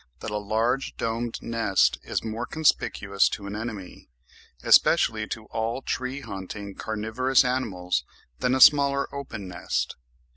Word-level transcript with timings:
that 0.19 0.31
a 0.31 0.37
large 0.39 0.97
domed 0.97 1.37
nest 1.43 1.99
is 2.03 2.23
more 2.23 2.47
conspicuous 2.47 3.29
to 3.29 3.45
an 3.45 3.55
enemy, 3.55 4.09
especially 4.63 5.27
to 5.27 5.45
all 5.51 5.83
tree 5.83 6.21
haunting 6.21 6.73
carnivorous 6.73 7.45
animals, 7.45 8.03
than 8.39 8.55
a 8.55 8.59
smaller 8.61 9.07
open 9.13 9.47
nest. 9.47 9.97